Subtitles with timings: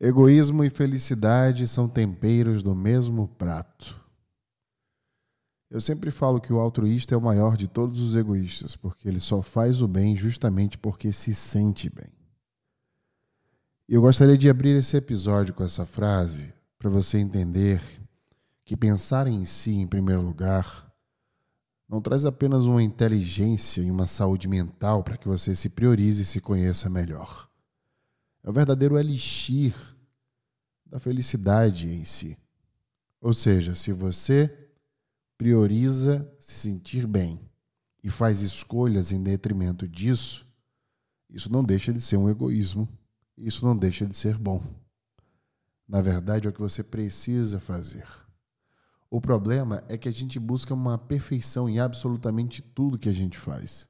[0.00, 4.00] Egoísmo e felicidade são temperos do mesmo prato.
[5.70, 9.20] Eu sempre falo que o altruísta é o maior de todos os egoístas, porque ele
[9.20, 12.10] só faz o bem justamente porque se sente bem.
[13.86, 17.82] Eu gostaria de abrir esse episódio com essa frase para você entender
[18.64, 20.90] que pensar em si em primeiro lugar
[21.86, 26.24] não traz apenas uma inteligência e uma saúde mental para que você se priorize e
[26.24, 27.49] se conheça melhor.
[28.42, 29.74] É o verdadeiro elixir
[30.86, 32.36] da felicidade em si.
[33.20, 34.70] Ou seja, se você
[35.36, 37.40] prioriza se sentir bem
[38.02, 40.46] e faz escolhas em detrimento disso,
[41.28, 42.88] isso não deixa de ser um egoísmo,
[43.36, 44.62] isso não deixa de ser bom.
[45.86, 48.06] Na verdade, é o que você precisa fazer.
[49.10, 53.36] O problema é que a gente busca uma perfeição em absolutamente tudo que a gente
[53.36, 53.88] faz.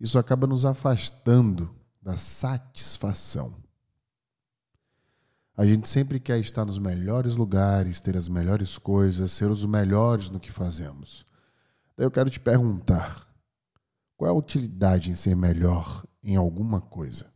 [0.00, 3.54] Isso acaba nos afastando da satisfação.
[5.58, 10.30] A gente sempre quer estar nos melhores lugares, ter as melhores coisas, ser os melhores
[10.30, 11.26] no que fazemos.
[11.96, 13.28] Daí eu quero te perguntar:
[14.16, 17.26] qual é a utilidade em ser melhor em alguma coisa?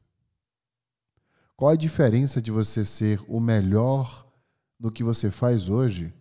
[1.56, 4.24] Qual a diferença de você ser o melhor
[4.78, 6.14] no que você faz hoje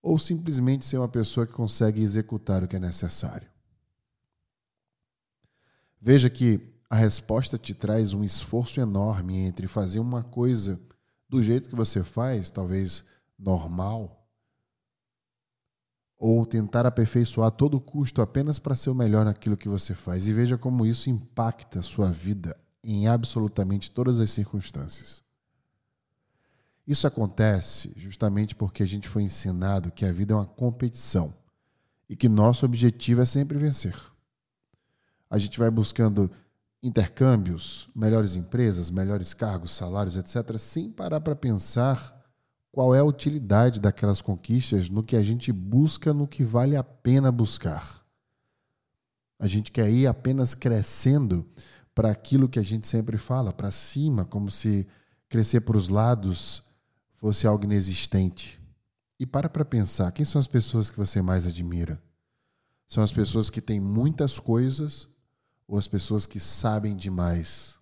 [0.00, 3.50] ou simplesmente ser uma pessoa que consegue executar o que é necessário?
[6.00, 10.80] Veja que a resposta te traz um esforço enorme entre fazer uma coisa
[11.28, 13.04] do jeito que você faz, talvez
[13.38, 14.24] normal,
[16.16, 20.28] ou tentar aperfeiçoar a todo custo apenas para ser o melhor naquilo que você faz.
[20.28, 25.22] E veja como isso impacta a sua vida em absolutamente todas as circunstâncias.
[26.86, 31.34] Isso acontece justamente porque a gente foi ensinado que a vida é uma competição
[32.08, 33.96] e que nosso objetivo é sempre vencer.
[35.30, 36.30] A gente vai buscando
[36.84, 42.22] intercâmbios, melhores empresas, melhores cargos, salários, etc., sem parar para pensar
[42.70, 46.84] qual é a utilidade daquelas conquistas no que a gente busca, no que vale a
[46.84, 48.04] pena buscar.
[49.38, 51.48] A gente quer ir apenas crescendo
[51.94, 54.86] para aquilo que a gente sempre fala, para cima, como se
[55.26, 56.62] crescer para os lados
[57.14, 58.60] fosse algo inexistente.
[59.18, 61.98] E para para pensar, quem são as pessoas que você mais admira?
[62.86, 65.08] São as pessoas que têm muitas coisas
[65.66, 67.78] ou as pessoas que sabem demais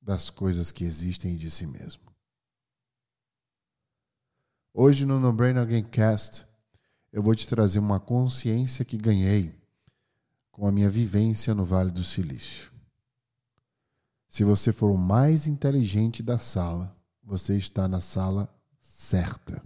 [0.00, 2.02] das coisas que existem de si mesmo.
[4.72, 6.44] Hoje no No Brain Again Cast,
[7.12, 9.54] eu vou te trazer uma consciência que ganhei
[10.50, 12.72] com a minha vivência no Vale do Silício.
[14.28, 19.62] Se você for o mais inteligente da sala, você está na sala certa.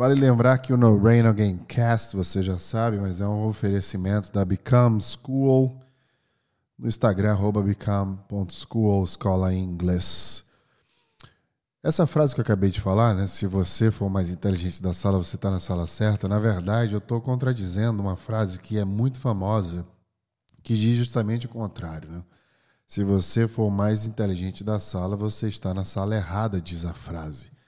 [0.00, 4.32] Vale lembrar que o No Rain Again Cast, você já sabe, mas é um oferecimento
[4.32, 5.78] da Become School
[6.78, 10.42] no Instagram, become.school, escola em inglês.
[11.82, 13.26] Essa frase que eu acabei de falar, né?
[13.26, 16.26] Se você for mais inteligente da sala, você está na sala certa.
[16.26, 19.86] Na verdade, eu estou contradizendo uma frase que é muito famosa,
[20.62, 22.08] que diz justamente o contrário.
[22.08, 22.22] Né?
[22.86, 27.59] Se você for mais inteligente da sala, você está na sala errada, diz a frase.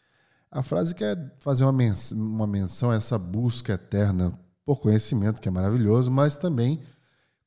[0.52, 5.48] A frase quer fazer uma menção, uma menção a essa busca eterna por conhecimento, que
[5.48, 6.78] é maravilhoso, mas também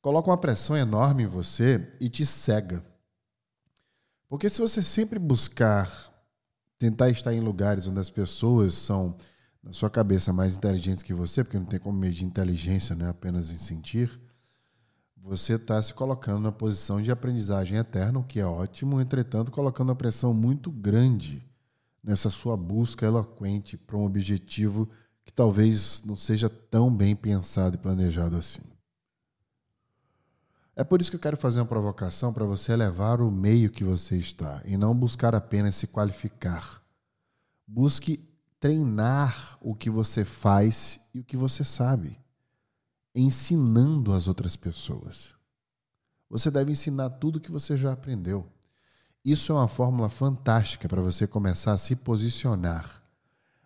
[0.02, 2.84] coloca uma pressão enorme em você e te cega.
[4.28, 5.88] Porque se você sempre buscar
[6.80, 9.16] tentar estar em lugares onde as pessoas são,
[9.62, 13.52] na sua cabeça, mais inteligentes que você, porque não tem como medir inteligência né, apenas
[13.52, 14.20] em sentir,
[15.16, 19.90] você está se colocando na posição de aprendizagem eterna, o que é ótimo, entretanto, colocando
[19.90, 21.46] uma pressão muito grande
[22.06, 24.88] nessa sua busca eloquente para um objetivo
[25.24, 28.62] que talvez não seja tão bem pensado e planejado assim.
[30.76, 33.82] É por isso que eu quero fazer uma provocação para você elevar o meio que
[33.82, 36.80] você está e não buscar apenas se qualificar.
[37.66, 38.24] Busque
[38.60, 42.16] treinar o que você faz e o que você sabe,
[43.12, 45.34] ensinando as outras pessoas.
[46.30, 48.46] Você deve ensinar tudo o que você já aprendeu.
[49.26, 53.02] Isso é uma fórmula fantástica para você começar a se posicionar.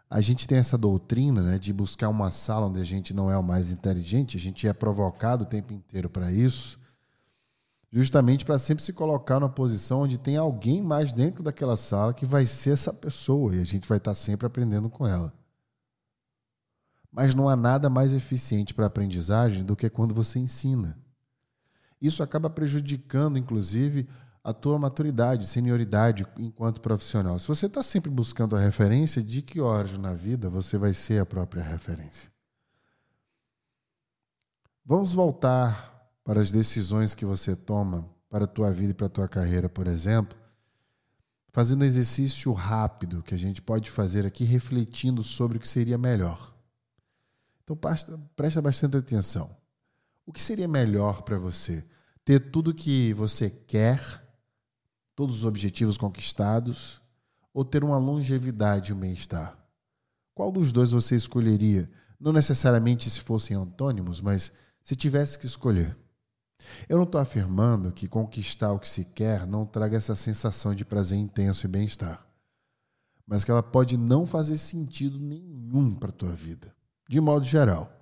[0.08, 3.36] A gente tem essa doutrina né, de buscar uma sala onde a gente não é
[3.36, 6.80] o mais inteligente, a gente é provocado o tempo inteiro para isso,
[7.92, 12.24] justamente para sempre se colocar numa posição onde tem alguém mais dentro daquela sala que
[12.24, 15.30] vai ser essa pessoa e a gente vai estar tá sempre aprendendo com ela.
[17.12, 20.96] Mas não há nada mais eficiente para a aprendizagem do que quando você ensina.
[22.00, 24.08] Isso acaba prejudicando, inclusive,
[24.42, 27.38] a tua maturidade, senioridade enquanto profissional.
[27.38, 31.20] Se você está sempre buscando a referência, de que horas na vida você vai ser
[31.20, 32.30] a própria referência?
[34.84, 39.10] Vamos voltar para as decisões que você toma para a tua vida e para a
[39.10, 40.38] tua carreira, por exemplo,
[41.52, 45.98] fazendo um exercício rápido que a gente pode fazer aqui, refletindo sobre o que seria
[45.98, 46.54] melhor.
[47.62, 47.76] Então
[48.34, 49.54] presta bastante atenção.
[50.24, 51.84] O que seria melhor para você?
[52.24, 54.00] Ter tudo que você quer,
[55.20, 56.98] todos os objetivos conquistados,
[57.52, 59.54] ou ter uma longevidade e um bem-estar?
[60.34, 61.90] Qual dos dois você escolheria?
[62.18, 64.50] Não necessariamente se fossem antônimos, mas
[64.82, 65.94] se tivesse que escolher.
[66.88, 70.86] Eu não estou afirmando que conquistar o que se quer não traga essa sensação de
[70.86, 72.26] prazer intenso e bem-estar,
[73.26, 76.74] mas que ela pode não fazer sentido nenhum para a tua vida,
[77.06, 77.92] de modo geral.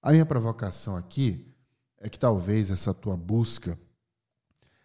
[0.00, 1.54] A minha provocação aqui
[1.98, 3.78] é que talvez essa tua busca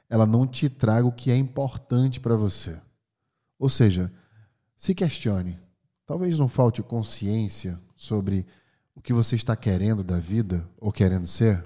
[0.09, 2.79] ela não te traga o que é importante para você.
[3.59, 4.11] Ou seja,
[4.77, 5.59] se questione.
[6.05, 8.45] Talvez não falte consciência sobre
[8.95, 11.63] o que você está querendo da vida ou querendo ser.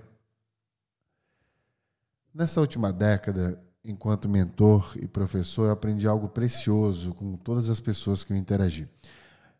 [2.33, 8.23] Nessa última década, enquanto mentor e professor, eu aprendi algo precioso com todas as pessoas
[8.23, 8.89] que eu interagi.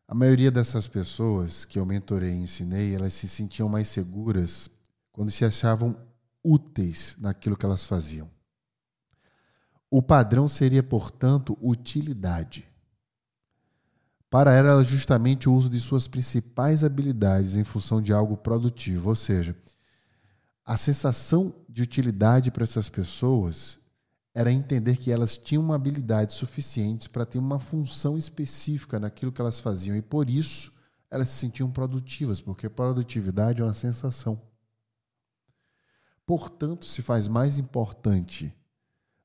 [0.07, 4.69] A maioria dessas pessoas que eu mentorei e ensinei, elas se sentiam mais seguras
[5.11, 5.95] quando se achavam
[6.43, 8.29] úteis naquilo que elas faziam.
[9.93, 12.65] O padrão seria, portanto, utilidade.
[14.29, 19.15] Para ela, justamente o uso de suas principais habilidades em função de algo produtivo, ou
[19.15, 19.53] seja,
[20.65, 23.77] a sensação de utilidade para essas pessoas
[24.33, 29.59] era entender que elas tinham habilidades suficientes para ter uma função específica naquilo que elas
[29.59, 30.71] faziam e por isso
[31.09, 34.41] elas se sentiam produtivas, porque produtividade é uma sensação.
[36.25, 38.55] Portanto, se faz mais importante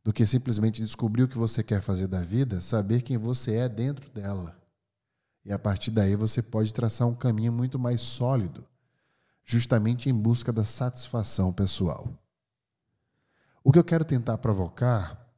[0.06, 3.69] do que simplesmente descobrir o que você quer fazer da vida, saber quem você é
[3.69, 4.56] dentro dela.
[5.44, 8.64] E a partir daí você pode traçar um caminho muito mais sólido
[9.44, 12.08] justamente em busca da satisfação pessoal.
[13.64, 15.29] O que eu quero tentar provocar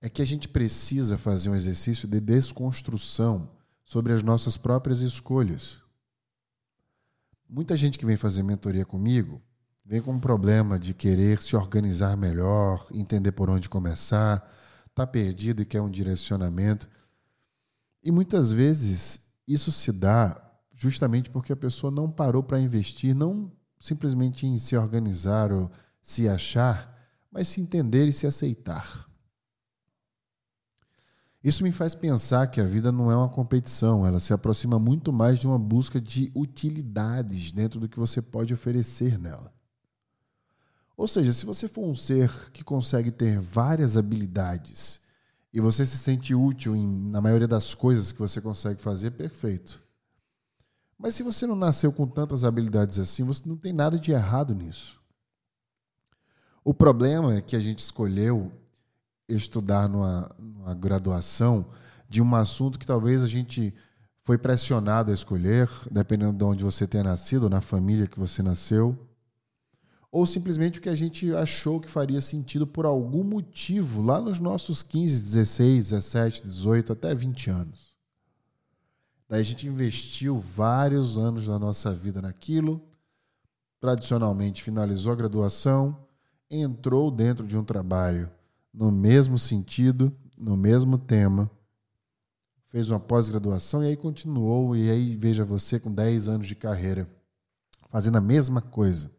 [0.00, 3.50] é que a gente precisa fazer um exercício de desconstrução
[3.84, 5.82] sobre as nossas próprias escolhas.
[7.48, 9.42] Muita gente que vem fazer mentoria comigo
[9.90, 14.48] vem com um problema de querer se organizar melhor, entender por onde começar,
[14.86, 16.88] está perdido e quer um direcionamento.
[18.00, 20.40] E muitas vezes isso se dá
[20.76, 23.50] justamente porque a pessoa não parou para investir, não
[23.80, 25.68] simplesmente em se organizar ou
[26.00, 26.96] se achar,
[27.28, 29.08] mas se entender e se aceitar.
[31.42, 35.12] Isso me faz pensar que a vida não é uma competição, ela se aproxima muito
[35.12, 39.52] mais de uma busca de utilidades dentro do que você pode oferecer nela.
[41.00, 45.00] Ou seja, se você for um ser que consegue ter várias habilidades
[45.50, 49.82] e você se sente útil em, na maioria das coisas que você consegue fazer, perfeito.
[50.98, 54.54] Mas se você não nasceu com tantas habilidades assim, você não tem nada de errado
[54.54, 55.00] nisso.
[56.62, 58.52] O problema é que a gente escolheu
[59.26, 61.70] estudar numa, numa graduação
[62.10, 63.72] de um assunto que talvez a gente
[64.22, 69.09] foi pressionado a escolher, dependendo de onde você tenha nascido, na família que você nasceu,
[70.12, 74.40] ou simplesmente o que a gente achou que faria sentido por algum motivo lá nos
[74.40, 77.94] nossos 15, 16, 17, 18, até 20 anos.
[79.28, 82.82] Daí a gente investiu vários anos da nossa vida naquilo,
[83.80, 85.96] tradicionalmente finalizou a graduação,
[86.50, 88.28] entrou dentro de um trabalho
[88.74, 91.48] no mesmo sentido, no mesmo tema,
[92.68, 97.08] fez uma pós-graduação e aí continuou, e aí veja você com 10 anos de carreira,
[97.88, 99.10] fazendo a mesma coisa.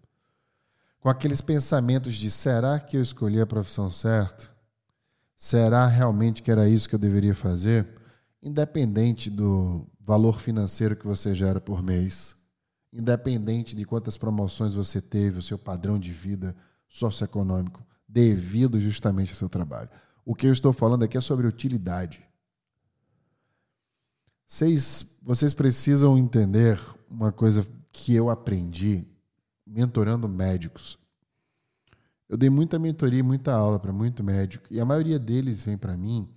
[1.01, 4.51] Com aqueles pensamentos de será que eu escolhi a profissão certa?
[5.36, 7.88] Será realmente que era isso que eu deveria fazer?
[8.39, 12.36] Independente do valor financeiro que você gera por mês,
[12.93, 16.55] independente de quantas promoções você teve, o seu padrão de vida
[16.88, 19.89] socioeconômico, devido justamente ao seu trabalho.
[20.24, 22.24] O que eu estou falando aqui é sobre utilidade.
[24.46, 26.79] Vocês, vocês precisam entender
[27.10, 29.08] uma coisa que eu aprendi
[29.72, 31.00] mentorando médicos.
[32.28, 35.98] Eu dei muita mentoria, muita aula para muito médico, e a maioria deles vem para
[35.98, 36.30] mim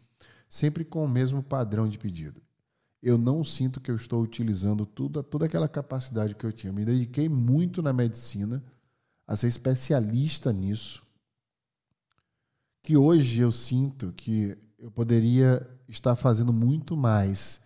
[0.49, 2.45] sempre com o mesmo padrão de pedido
[3.05, 6.73] eu não sinto que eu estou utilizando tudo, toda aquela capacidade que eu tinha.
[6.73, 8.64] Me dediquei muito na medicina,
[9.26, 11.03] a ser especialista nisso,
[12.83, 17.61] que hoje eu sinto que eu poderia estar fazendo muito mais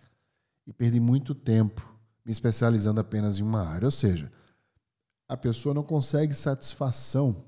[0.67, 1.87] e perdi muito tempo
[2.25, 3.87] me especializando apenas em uma área.
[3.87, 4.29] Ou seja,
[5.29, 7.45] a pessoa não consegue satisfação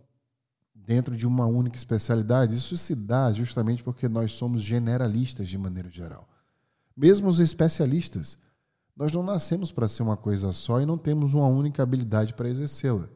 [0.76, 2.56] dentro de uma única especialidade.
[2.56, 6.30] Isso se dá justamente porque nós somos generalistas de maneira geral.
[6.96, 8.38] Mesmo os especialistas,
[8.96, 12.48] nós não nascemos para ser uma coisa só e não temos uma única habilidade para
[12.48, 13.10] exercê-la.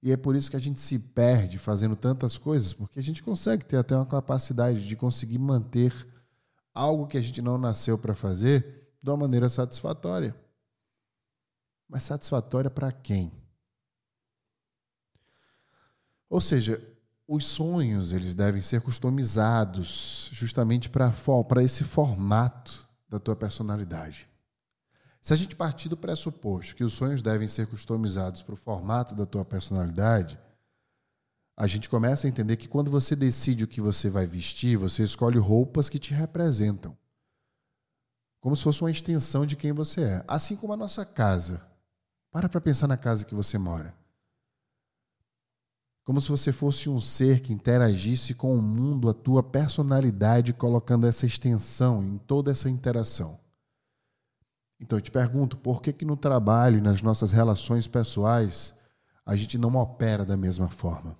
[0.00, 3.22] E é por isso que a gente se perde fazendo tantas coisas, porque a gente
[3.22, 5.92] consegue ter até uma capacidade de conseguir manter
[6.72, 10.36] algo que a gente não nasceu para fazer de uma maneira satisfatória.
[11.94, 13.30] Mas satisfatória para quem?
[16.28, 16.84] Ou seja,
[17.24, 24.28] os sonhos eles devem ser customizados justamente para esse formato da tua personalidade.
[25.22, 29.14] Se a gente partir do pressuposto que os sonhos devem ser customizados para o formato
[29.14, 30.36] da tua personalidade,
[31.56, 35.04] a gente começa a entender que quando você decide o que você vai vestir, você
[35.04, 36.98] escolhe roupas que te representam.
[38.40, 40.24] Como se fosse uma extensão de quem você é.
[40.26, 41.72] Assim como a nossa casa.
[42.34, 43.94] Para para pensar na casa que você mora
[46.04, 51.06] como se você fosse um ser que interagisse com o mundo, a tua personalidade, colocando
[51.06, 53.40] essa extensão em toda essa interação.
[54.78, 58.74] Então eu te pergunto, por que que no trabalho e nas nossas relações pessoais
[59.24, 61.16] a gente não opera da mesma forma?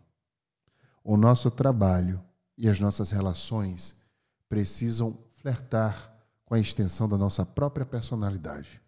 [1.03, 2.23] O nosso trabalho
[2.59, 3.97] e as nossas relações
[4.51, 6.13] precisam flertar
[6.45, 8.83] com a extensão da nossa própria personalidade.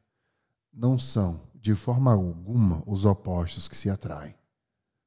[0.71, 4.37] Não são, de forma alguma, os opostos que se atraem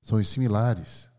[0.02, 1.10] são similares.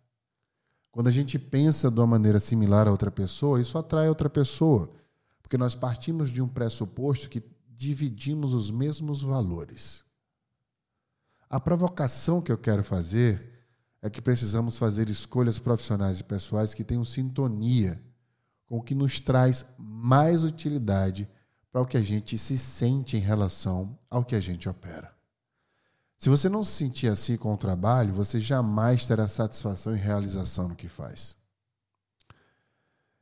[0.91, 4.93] Quando a gente pensa de uma maneira similar a outra pessoa, isso atrai outra pessoa,
[5.41, 10.05] porque nós partimos de um pressuposto que dividimos os mesmos valores.
[11.49, 13.65] A provocação que eu quero fazer
[14.03, 17.99] é que precisamos fazer escolhas profissionais e pessoais que tenham sintonia
[18.67, 21.27] com o que nos traz mais utilidade
[21.73, 25.19] para o que a gente se sente em relação ao que a gente opera.
[26.21, 30.69] Se você não se sentir assim com o trabalho, você jamais terá satisfação e realização
[30.69, 31.35] no que faz.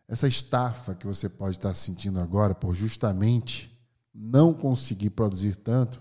[0.08, 3.72] Essa estafa que você pode estar sentindo agora por justamente
[4.12, 6.00] não conseguir produzir tanto,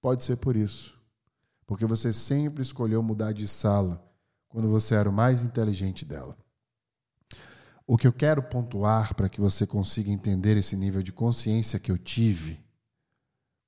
[0.00, 0.98] pode ser por isso.
[1.66, 4.02] Porque você sempre escolheu mudar de sala
[4.48, 6.34] quando você era o mais inteligente dela.
[7.86, 11.92] O que eu quero pontuar para que você consiga entender esse nível de consciência que
[11.92, 12.63] eu tive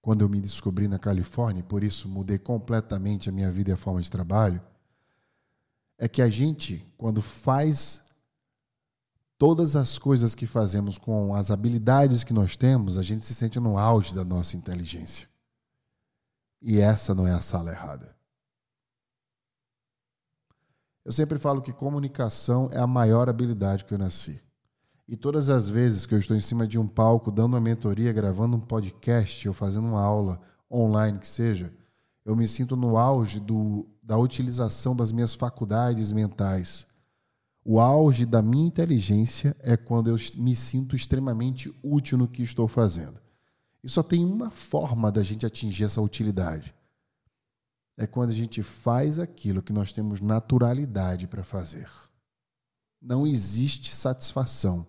[0.07, 3.73] quando eu me descobri na Califórnia, e por isso mudei completamente a minha vida e
[3.73, 4.63] a forma de trabalho,
[5.99, 8.03] é que a gente, quando faz
[9.37, 13.59] todas as coisas que fazemos com as habilidades que nós temos, a gente se sente
[13.59, 15.29] no auge da nossa inteligência.
[16.63, 18.15] E essa não é a sala errada.
[21.05, 24.41] Eu sempre falo que comunicação é a maior habilidade que eu nasci.
[25.09, 28.13] E todas as vezes que eu estou em cima de um palco, dando uma mentoria,
[28.13, 31.73] gravando um podcast ou fazendo uma aula online que seja,
[32.25, 36.89] eu me sinto no auge do, da utilização das minhas faculdades mentais.
[37.65, 42.67] O auge da minha inteligência é quando eu me sinto extremamente útil no que estou
[42.67, 43.21] fazendo.
[43.85, 46.75] E só tem uma forma da gente atingir essa utilidade.
[47.97, 51.89] É quando a gente faz aquilo que nós temos naturalidade para fazer.
[53.01, 54.85] Não existe satisfação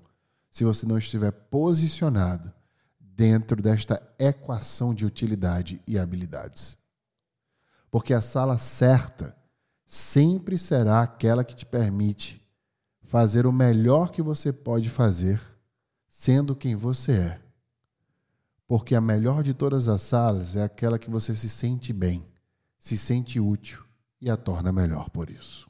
[0.58, 2.52] se você não estiver posicionado
[3.00, 6.76] dentro desta equação de utilidade e habilidades.
[7.92, 9.38] Porque a sala certa
[9.86, 12.44] sempre será aquela que te permite
[13.04, 15.40] fazer o melhor que você pode fazer,
[16.10, 17.42] sendo quem você é.
[18.66, 22.28] Porque a melhor de todas as salas é aquela que você se sente bem,
[22.80, 23.86] se sente útil
[24.20, 25.70] e a torna melhor por isso.